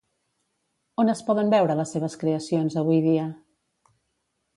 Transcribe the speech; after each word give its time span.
On 1.03 1.11
es 1.13 1.19
poden 1.27 1.51
veure 1.53 1.75
les 1.79 1.93
seves 1.97 2.15
creacions 2.23 2.79
avui 2.83 2.99
dia? 3.09 3.27